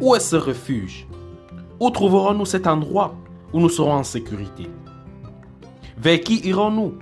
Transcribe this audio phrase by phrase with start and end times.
[0.00, 1.06] Où est ce refuge?
[1.78, 3.14] Où trouverons-nous cet endroit
[3.52, 4.66] où nous serons en sécurité?
[5.98, 6.94] Vers qui irons-nous?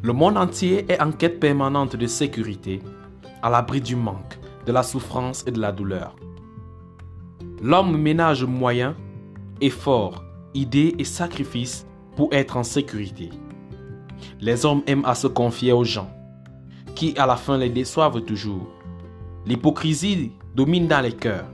[0.00, 2.80] Le monde entier est en quête permanente de sécurité,
[3.42, 6.16] à l'abri du manque, de la souffrance et de la douleur.
[7.62, 8.94] L'homme ménage moyens,
[9.60, 10.24] efforts,
[10.54, 11.86] idées et sacrifices
[12.16, 13.28] pour être en sécurité.
[14.40, 16.10] Les hommes aiment à se confier aux gens,
[16.94, 18.66] qui à la fin les déçoivent toujours.
[19.46, 21.46] L'hypocrisie domine dans les cœurs,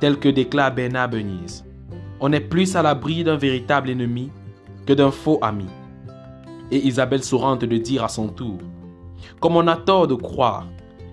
[0.00, 1.64] tel que déclare Bernard Benise.
[2.20, 4.30] On est plus à l'abri d'un véritable ennemi
[4.86, 5.66] que d'un faux ami.
[6.70, 8.58] Et Isabelle Sourante de dire à son tour,
[9.40, 10.66] comme on a tort de croire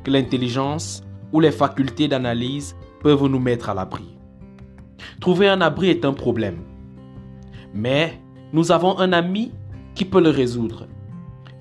[0.04, 4.18] que l'intelligence ou les facultés d'analyse peuvent nous mettre à l'abri.
[5.20, 6.60] Trouver un abri est un problème.
[7.74, 8.22] Mais
[8.54, 9.52] nous avons un ami
[9.96, 10.88] qui peut le résoudre.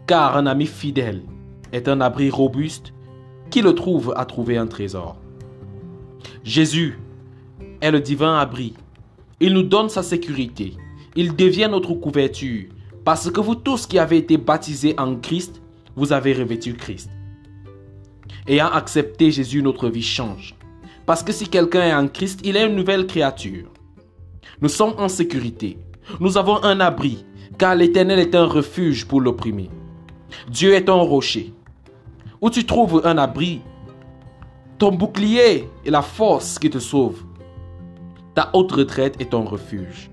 [0.07, 1.23] Car un ami fidèle
[1.73, 2.93] est un abri robuste
[3.51, 5.17] qui le trouve à trouver un trésor?
[6.45, 6.99] Jésus
[7.81, 8.75] est le divin abri.
[9.41, 10.75] Il nous donne sa sécurité.
[11.17, 12.67] Il devient notre couverture.
[13.05, 15.63] Parce que vous tous qui avez été baptisés en Christ,
[15.97, 17.11] vous avez revêtu Christ.
[18.47, 20.55] Ayant accepté Jésus, notre vie change.
[21.07, 23.69] Parce que si quelqu'un est en Christ, il est une nouvelle créature.
[24.61, 25.79] Nous sommes en sécurité.
[26.21, 27.25] Nous avons un abri,
[27.59, 29.71] car l'Éternel est un refuge pour l'opprimé.
[30.51, 31.53] Dieu est un rocher.
[32.41, 33.63] Où tu trouves un abri,
[34.79, 37.25] ton bouclier est la force qui te sauve.
[38.35, 40.09] Ta haute retraite est ton refuge.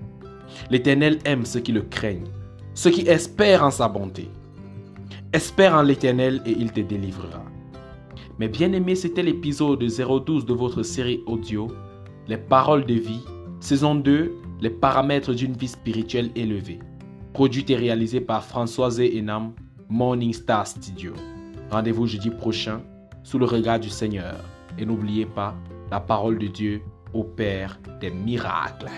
[0.70, 2.26] L'Éternel aime ceux qui le craignent,
[2.74, 4.28] ceux qui espèrent en sa bonté.
[5.32, 7.44] Espère en l'Éternel et il te délivrera.
[8.40, 11.68] Mais bien aimé, c'était l'épisode 012 de votre série audio,
[12.26, 13.22] Les paroles de vie,
[13.60, 16.80] saison 2, Les paramètres d'une vie spirituelle élevée.
[17.32, 19.52] Produit et réalisé par Françoise Enam,
[19.88, 21.12] Morning Star Studio.
[21.70, 22.80] Rendez-vous jeudi prochain
[23.22, 24.36] sous le regard du Seigneur.
[24.78, 25.54] Et n'oubliez pas,
[25.90, 28.90] la parole de Dieu opère des miracles.